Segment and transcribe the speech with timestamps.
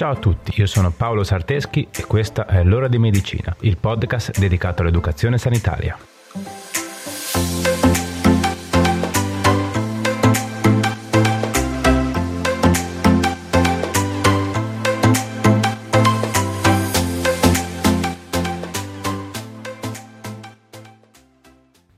[0.00, 4.38] Ciao a tutti, io sono Paolo Sarteschi e questa è L'ora di medicina, il podcast
[4.38, 5.94] dedicato all'educazione sanitaria.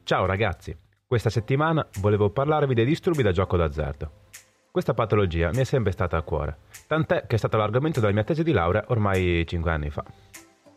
[0.03, 4.11] Ciao ragazzi, questa settimana volevo parlarvi dei disturbi da gioco d'azzardo.
[4.73, 6.57] Questa patologia mi è sempre stata a cuore,
[6.93, 10.05] tant'è che è stato l'argomento della mia tesi di laurea ormai 5 anni fa.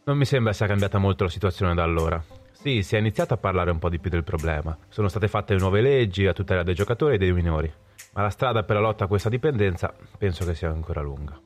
[0.05, 2.23] Non mi sembra sia cambiata molto la situazione da allora.
[2.53, 5.55] Sì, si è iniziato a parlare un po' di più del problema, sono state fatte
[5.55, 7.69] nuove leggi a tutela dei giocatori e dei minori,
[8.13, 11.37] ma la strada per la lotta a questa dipendenza penso che sia ancora lunga.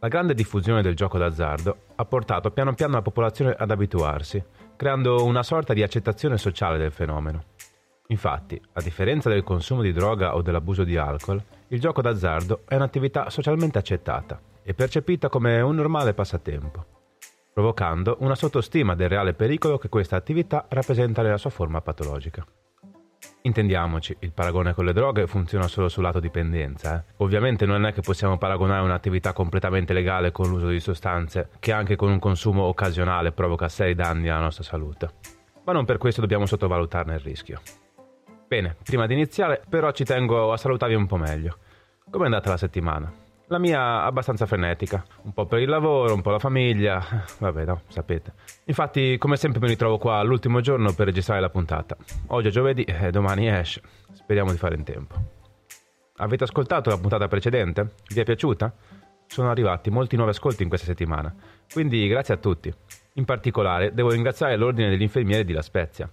[0.00, 4.44] La grande diffusione del gioco d'azzardo ha portato piano piano la popolazione ad abituarsi,
[4.76, 7.44] creando una sorta di accettazione sociale del fenomeno.
[8.08, 11.42] Infatti, a differenza del consumo di droga o dell'abuso di alcol,
[11.72, 16.84] il gioco d'azzardo è un'attività socialmente accettata e percepita come un normale passatempo,
[17.52, 22.46] provocando una sottostima del reale pericolo che questa attività rappresenta nella sua forma patologica.
[23.44, 26.98] Intendiamoci, il paragone con le droghe funziona solo sul lato dipendenza.
[26.98, 27.14] Eh?
[27.16, 31.96] Ovviamente non è che possiamo paragonare un'attività completamente legale con l'uso di sostanze che anche
[31.96, 35.10] con un consumo occasionale provoca seri danni alla nostra salute.
[35.64, 37.60] Ma non per questo dobbiamo sottovalutarne il rischio.
[38.52, 41.56] Bene, prima di iniziare però ci tengo a salutarvi un po' meglio.
[42.10, 43.10] Com'è andata la settimana?
[43.46, 47.02] La mia abbastanza frenetica, un po' per il lavoro, un po' la famiglia,
[47.40, 48.34] vabbè no, sapete.
[48.66, 51.96] Infatti come sempre mi ritrovo qua l'ultimo giorno per registrare la puntata.
[52.26, 53.80] Oggi è giovedì e domani esce,
[54.12, 55.14] speriamo di fare in tempo.
[56.16, 57.94] Avete ascoltato la puntata precedente?
[58.06, 58.70] Vi è piaciuta?
[59.28, 61.34] Sono arrivati molti nuovi ascolti in questa settimana,
[61.72, 62.70] quindi grazie a tutti.
[63.14, 66.06] In particolare devo ringraziare l'Ordine degli Infermieri di La Spezia,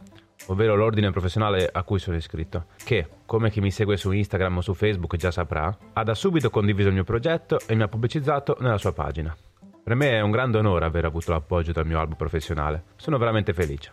[0.47, 4.61] ovvero l'ordine professionale a cui sono iscritto, che, come chi mi segue su Instagram o
[4.61, 8.57] su Facebook già saprà, ha da subito condiviso il mio progetto e mi ha pubblicizzato
[8.59, 9.35] nella sua pagina.
[9.83, 13.53] Per me è un grande onore aver avuto l'appoggio dal mio albo professionale, sono veramente
[13.53, 13.91] felice.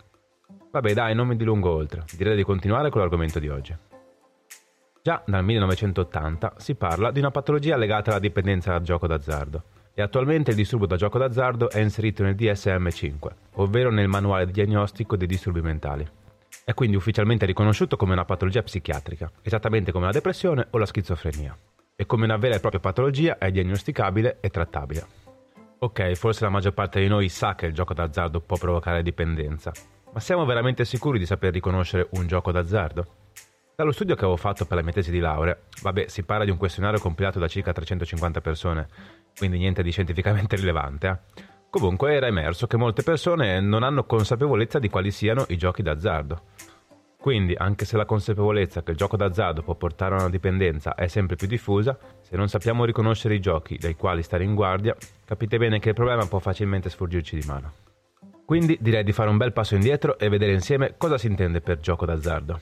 [0.70, 3.74] Vabbè dai, non mi dilungo oltre, direi di continuare con l'argomento di oggi.
[5.02, 9.62] Già dal 1980 si parla di una patologia legata alla dipendenza dal gioco d'azzardo
[9.94, 14.52] e attualmente il disturbo da gioco d'azzardo è inserito nel DSM-5, ovvero nel manuale di
[14.52, 16.06] diagnostico dei disturbi mentali.
[16.68, 21.56] È quindi ufficialmente riconosciuto come una patologia psichiatrica, esattamente come la depressione o la schizofrenia.
[21.94, 25.06] E come una vera e propria patologia è diagnosticabile e trattabile.
[25.78, 29.70] Ok, forse la maggior parte di noi sa che il gioco d'azzardo può provocare dipendenza,
[30.12, 33.06] ma siamo veramente sicuri di saper riconoscere un gioco d'azzardo?
[33.76, 36.50] Dallo studio che avevo fatto per la mia tesi di laurea, vabbè, si parla di
[36.50, 38.88] un questionario compilato da circa 350 persone,
[39.38, 41.54] quindi niente di scientificamente rilevante, eh?
[41.78, 46.40] Comunque era emerso che molte persone non hanno consapevolezza di quali siano i giochi d'azzardo.
[47.20, 51.06] Quindi, anche se la consapevolezza che il gioco d'azzardo può portare a una dipendenza è
[51.06, 55.58] sempre più diffusa, se non sappiamo riconoscere i giochi dai quali stare in guardia, capite
[55.58, 57.74] bene che il problema può facilmente sfuggirci di mano.
[58.46, 61.80] Quindi direi di fare un bel passo indietro e vedere insieme cosa si intende per
[61.80, 62.58] gioco d'azzardo.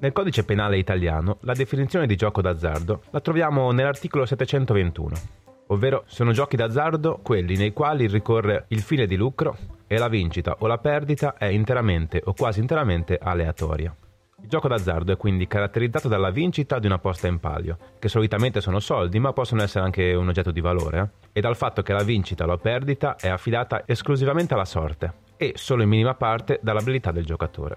[0.00, 6.32] Nel codice penale italiano la definizione di gioco d'azzardo la troviamo nell'articolo 721 ovvero sono
[6.32, 9.56] giochi d'azzardo quelli nei quali ricorre il fine di lucro
[9.86, 13.94] e la vincita o la perdita è interamente o quasi interamente aleatoria.
[14.40, 18.60] Il gioco d'azzardo è quindi caratterizzato dalla vincita di una posta in palio, che solitamente
[18.60, 21.28] sono soldi ma possono essere anche un oggetto di valore, eh?
[21.32, 25.54] e dal fatto che la vincita o la perdita è affidata esclusivamente alla sorte e
[25.56, 27.76] solo in minima parte dall'abilità del giocatore.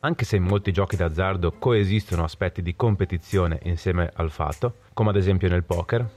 [0.00, 5.16] Anche se in molti giochi d'azzardo coesistono aspetti di competizione insieme al fatto, come ad
[5.16, 6.08] esempio nel poker,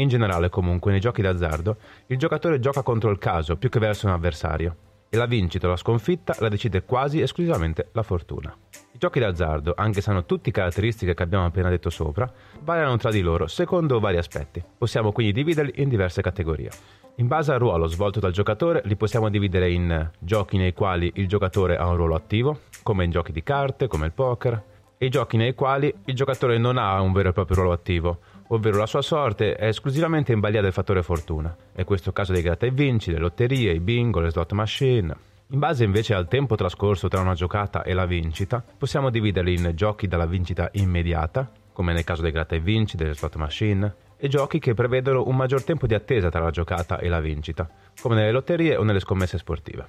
[0.00, 1.76] in generale, comunque, nei giochi d'azzardo,
[2.06, 4.76] il giocatore gioca contro il caso più che verso un avversario
[5.10, 8.54] e la vincita o la sconfitta la decide quasi esclusivamente la fortuna.
[8.92, 12.30] I giochi d'azzardo, anche se hanno tutte caratteristiche che abbiamo appena detto sopra,
[12.62, 14.62] variano tra di loro secondo vari aspetti.
[14.76, 16.70] Possiamo quindi dividerli in diverse categorie.
[17.16, 21.26] In base al ruolo svolto dal giocatore li possiamo dividere in giochi nei quali il
[21.26, 24.62] giocatore ha un ruolo attivo, come in giochi di carte, come il poker,
[24.98, 28.18] e giochi nei quali il giocatore non ha un vero e proprio ruolo attivo,
[28.48, 31.54] ovvero la sua sorte è esclusivamente in balia del fattore fortuna.
[31.72, 35.14] È questo il caso dei gratta e vinci, le lotterie, i bingo, le slot machine.
[35.50, 39.72] In base invece al tempo trascorso tra una giocata e la vincita, possiamo dividerli in
[39.74, 44.28] giochi dalla vincita immediata, come nel caso dei gratta e vinci, delle slot machine, e
[44.28, 47.68] giochi che prevedono un maggior tempo di attesa tra la giocata e la vincita,
[48.00, 49.86] come nelle lotterie o nelle scommesse sportive.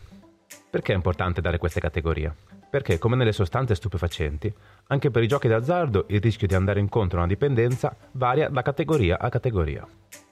[0.70, 2.34] Perché è importante dare queste categorie?
[2.70, 4.54] Perché, come nelle sostanze stupefacenti,
[4.88, 8.62] anche per i giochi d'azzardo il rischio di andare incontro a una dipendenza varia da
[8.62, 9.88] categoria a categoria.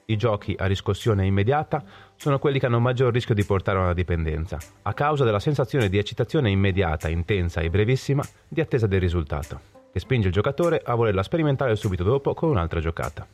[0.10, 1.84] I giochi a riscossione immediata
[2.16, 5.90] sono quelli che hanno maggior rischio di portare a una dipendenza, a causa della sensazione
[5.90, 9.60] di eccitazione immediata, intensa e brevissima di attesa del risultato,
[9.92, 13.28] che spinge il giocatore a volerla sperimentare subito dopo con un'altra giocata.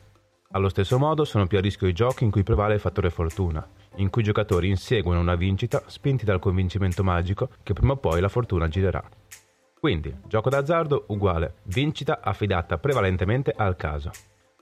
[0.52, 3.64] Allo stesso modo sono più a rischio i giochi in cui prevale il fattore fortuna,
[3.96, 8.20] in cui i giocatori inseguono una vincita spinti dal convincimento magico che prima o poi
[8.20, 9.02] la fortuna girerà.
[9.78, 14.10] Quindi, gioco d'azzardo uguale vincita affidata prevalentemente al caso.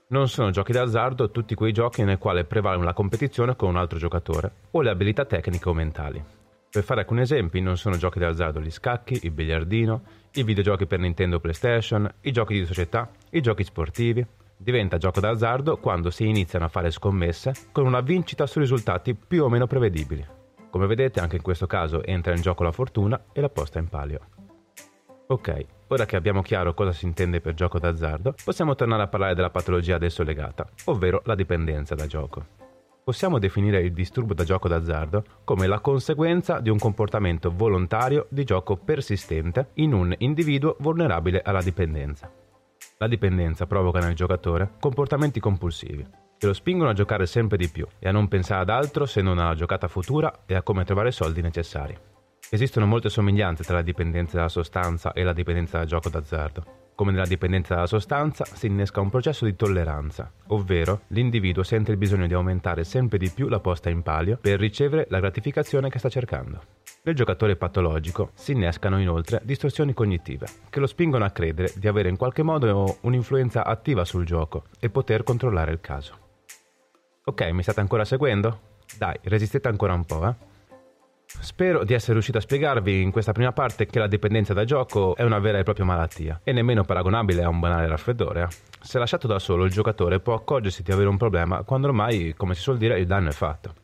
[0.07, 3.97] Non sono giochi d'azzardo tutti quei giochi nel quale prevale la competizione con un altro
[3.97, 6.23] giocatore o le abilità tecniche o mentali.
[6.69, 10.03] Per fare alcuni esempi, non sono giochi d'azzardo gli scacchi, il biliardino,
[10.33, 14.25] i videogiochi per Nintendo PlayStation, i giochi di società, i giochi sportivi.
[14.63, 19.43] Diventa gioco d'azzardo quando si iniziano a fare scommesse con una vincita su risultati più
[19.43, 20.25] o meno prevedibili.
[20.69, 23.89] Come vedete, anche in questo caso entra in gioco la fortuna e la posta in
[23.89, 24.21] palio.
[25.27, 29.35] Ok, ora che abbiamo chiaro cosa si intende per gioco d'azzardo, possiamo tornare a parlare
[29.35, 32.45] della patologia adesso legata, ovvero la dipendenza da gioco.
[33.03, 38.45] Possiamo definire il disturbo da gioco d'azzardo come la conseguenza di un comportamento volontario di
[38.45, 42.31] gioco persistente in un individuo vulnerabile alla dipendenza.
[42.97, 46.05] La dipendenza provoca nel giocatore comportamenti compulsivi,
[46.37, 49.21] che lo spingono a giocare sempre di più e a non pensare ad altro se
[49.21, 51.97] non alla giocata futura e a come trovare i soldi necessari.
[52.49, 56.91] Esistono molte somiglianze tra la dipendenza dalla sostanza e la dipendenza dal gioco d'azzardo.
[56.95, 61.97] Come nella dipendenza dalla sostanza, si innesca un processo di tolleranza, ovvero l'individuo sente il
[61.97, 65.97] bisogno di aumentare sempre di più la posta in palio per ricevere la gratificazione che
[65.97, 66.82] sta cercando.
[67.05, 72.07] Nel giocatore patologico si innescano inoltre distorsioni cognitive, che lo spingono a credere di avere
[72.07, 76.17] in qualche modo un'influenza attiva sul gioco e poter controllare il caso.
[77.25, 78.77] Ok, mi state ancora seguendo?
[78.97, 80.35] Dai, resistete ancora un po', eh?
[81.25, 85.17] Spero di essere riuscito a spiegarvi in questa prima parte che la dipendenza da gioco
[85.17, 88.47] è una vera e propria malattia e nemmeno paragonabile a un banale raffreddore.
[88.79, 92.55] Se lasciato da solo il giocatore può accorgersi di avere un problema quando ormai, come
[92.55, 93.82] si suol dire, il danno è fatto.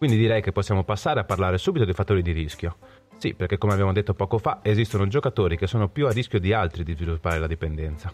[0.00, 2.78] Quindi direi che possiamo passare a parlare subito dei fattori di rischio.
[3.18, 6.54] Sì, perché come abbiamo detto poco fa, esistono giocatori che sono più a rischio di
[6.54, 8.10] altri di sviluppare la dipendenza.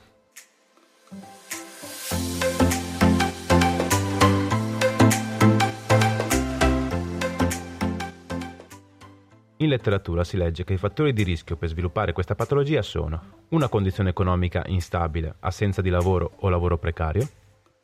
[9.58, 13.68] In letteratura si legge che i fattori di rischio per sviluppare questa patologia sono una
[13.68, 17.28] condizione economica instabile, assenza di lavoro o lavoro precario,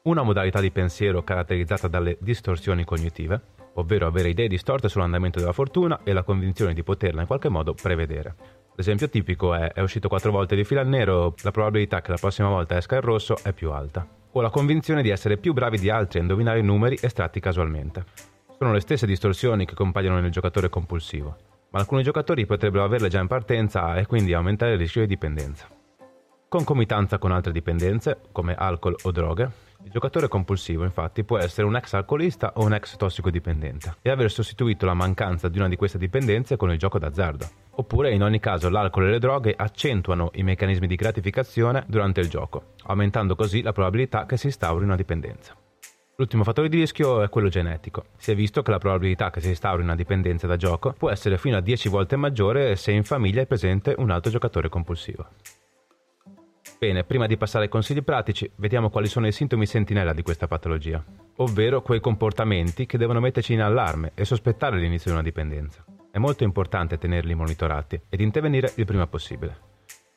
[0.03, 6.01] una modalità di pensiero caratterizzata dalle distorsioni cognitive, ovvero avere idee distorte sull'andamento della fortuna
[6.05, 8.35] e la convinzione di poterla in qualche modo prevedere.
[8.75, 12.19] L'esempio tipico è è uscito quattro volte di fila il nero, la probabilità che la
[12.19, 14.07] prossima volta esca il rosso è più alta.
[14.33, 18.05] O la convinzione di essere più bravi di altri a indovinare i numeri estratti casualmente.
[18.59, 21.37] Sono le stesse distorsioni che compaiono nel giocatore compulsivo
[21.73, 25.67] ma alcuni giocatori potrebbero averle già in partenza e quindi aumentare il rischio di dipendenza.
[26.49, 29.51] Concomitanza con altre dipendenze, come alcol o droghe,
[29.85, 34.31] il giocatore compulsivo infatti può essere un ex alcolista o un ex tossicodipendente e aver
[34.31, 37.49] sostituito la mancanza di una di queste dipendenze con il gioco d'azzardo.
[37.73, 42.29] Oppure in ogni caso l'alcol e le droghe accentuano i meccanismi di gratificazione durante il
[42.29, 45.57] gioco, aumentando così la probabilità che si instauri una dipendenza.
[46.17, 48.05] L'ultimo fattore di rischio è quello genetico.
[48.17, 51.39] Si è visto che la probabilità che si instauri una dipendenza da gioco può essere
[51.39, 55.27] fino a 10 volte maggiore se in famiglia è presente un altro giocatore compulsivo.
[56.83, 60.49] Bene, prima di passare ai consigli pratici, vediamo quali sono i sintomi sentinella di questa
[60.49, 61.01] patologia,
[61.37, 65.85] ovvero quei comportamenti che devono metterci in allarme e sospettare l'inizio di una dipendenza.
[66.11, 69.57] È molto importante tenerli monitorati ed intervenire il prima possibile.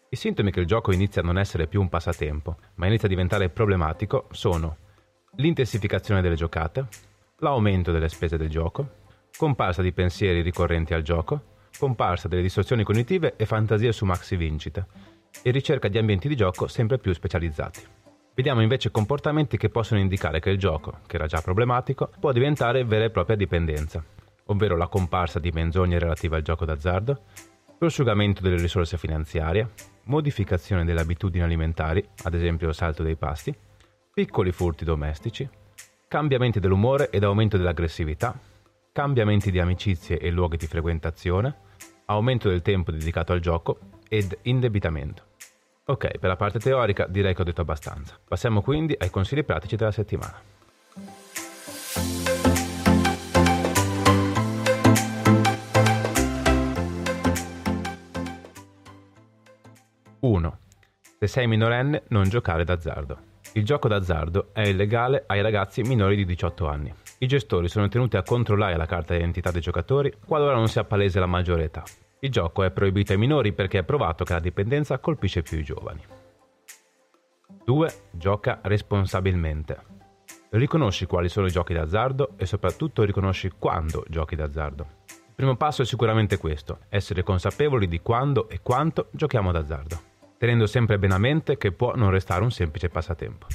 [0.09, 3.11] I sintomi che il gioco inizia a non essere più un passatempo, ma inizia a
[3.11, 4.77] diventare problematico sono
[5.35, 6.87] l'intensificazione delle giocate,
[7.41, 8.89] l'aumento delle spese del gioco,
[9.37, 15.13] comparsa di pensieri ricorrenti al gioco, comparsa delle distorsioni cognitive e fantasie su maxi vincite,
[15.41, 17.81] e ricerca di ambienti di gioco sempre più specializzati.
[18.35, 22.83] Vediamo invece comportamenti che possono indicare che il gioco, che era già problematico, può diventare
[22.83, 24.03] vera e propria dipendenza,
[24.47, 27.21] ovvero la comparsa di menzogne relative al gioco d'azzardo,
[27.77, 29.69] prosciugamento delle risorse finanziarie,
[30.03, 33.55] modificazione delle abitudini alimentari, ad esempio salto dei pasti,
[34.13, 35.47] piccoli furti domestici,
[36.07, 38.37] cambiamenti dell'umore ed aumento dell'aggressività,
[38.91, 41.55] cambiamenti di amicizie e luoghi di frequentazione,
[42.05, 43.79] aumento del tempo dedicato al gioco
[44.15, 45.23] ed indebitamento.
[45.87, 48.17] Ok, per la parte teorica direi che ho detto abbastanza.
[48.25, 50.41] Passiamo quindi ai consigli pratici della settimana.
[60.21, 60.59] Uno.
[61.19, 63.33] Se sei minorenne, non giocare d'azzardo.
[63.53, 66.93] Il gioco d'azzardo è illegale ai ragazzi minori di 18 anni.
[67.19, 71.19] I gestori sono tenuti a controllare la carta d'identità dei giocatori qualora non sia palese
[71.19, 71.83] la maggiore età.
[72.19, 75.63] Il gioco è proibito ai minori perché è provato che la dipendenza colpisce più i
[75.63, 76.03] giovani.
[77.63, 77.93] 2.
[78.11, 79.93] Gioca responsabilmente.
[80.49, 84.87] Riconosci quali sono i giochi d'azzardo e soprattutto riconosci quando giochi d'azzardo.
[85.07, 90.67] Il primo passo è sicuramente questo, essere consapevoli di quando e quanto giochiamo d'azzardo tenendo
[90.67, 93.47] sempre bene a mente che può non restare un semplice passatempo.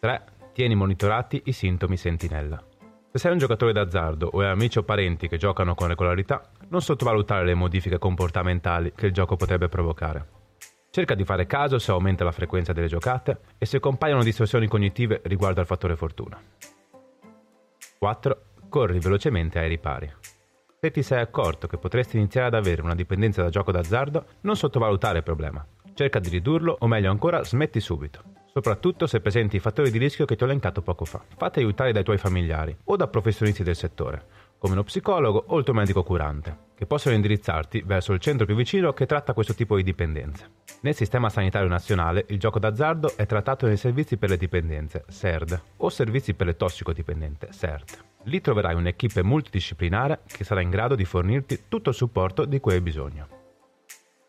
[0.00, 0.24] 3.
[0.52, 2.62] Tieni monitorati i sintomi sentinella.
[3.10, 6.80] Se sei un giocatore d'azzardo o hai amici o parenti che giocano con regolarità, non
[6.80, 10.40] sottovalutare le modifiche comportamentali che il gioco potrebbe provocare.
[10.90, 15.20] Cerca di fare caso se aumenta la frequenza delle giocate e se compaiono distorsioni cognitive
[15.24, 16.40] riguardo al fattore fortuna.
[17.98, 18.42] 4.
[18.70, 20.10] Corri velocemente ai ripari.
[20.80, 24.56] Se ti sei accorto che potresti iniziare ad avere una dipendenza da gioco d'azzardo, non
[24.56, 25.64] sottovalutare il problema.
[25.92, 30.26] Cerca di ridurlo o meglio ancora smetti subito soprattutto se presenti i fattori di rischio
[30.26, 31.22] che ti ho elencato poco fa.
[31.36, 34.24] Fatti aiutare dai tuoi familiari o da professionisti del settore,
[34.62, 38.54] come uno psicologo o il tuo medico curante, che possono indirizzarti verso il centro più
[38.54, 40.50] vicino che tratta questo tipo di dipendenze.
[40.82, 45.60] Nel sistema sanitario nazionale il gioco d'azzardo è trattato nei servizi per le dipendenze, SERD,
[45.78, 48.04] o servizi per le tossicodipendente, SERT.
[48.26, 52.74] Lì troverai un'equipe multidisciplinare che sarà in grado di fornirti tutto il supporto di cui
[52.74, 53.26] hai bisogno.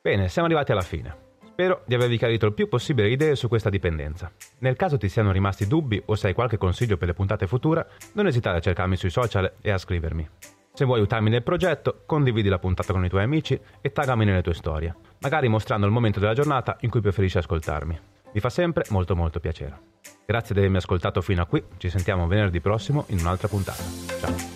[0.01, 1.22] Bene, siamo arrivati alla fine.
[1.53, 4.31] Spero di avervi chiarito il più possibile idee su questa dipendenza.
[4.59, 7.87] Nel caso ti siano rimasti dubbi o se hai qualche consiglio per le puntate future,
[8.13, 10.27] non esitare a cercarmi sui social e a scrivermi.
[10.73, 14.41] Se vuoi aiutarmi nel progetto, condividi la puntata con i tuoi amici e taggami nelle
[14.41, 17.99] tue storie, magari mostrando il momento della giornata in cui preferisci ascoltarmi.
[18.33, 19.79] Mi fa sempre molto molto piacere.
[20.25, 23.83] Grazie di avermi ascoltato fino a qui, ci sentiamo venerdì prossimo in un'altra puntata.
[24.19, 24.52] Ciao!